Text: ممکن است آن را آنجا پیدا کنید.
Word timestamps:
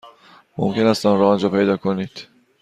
ممکن 0.57 0.85
است 0.85 1.05
آن 1.05 1.19
را 1.19 1.29
آنجا 1.29 1.49
پیدا 1.49 1.77
کنید. 1.77 2.27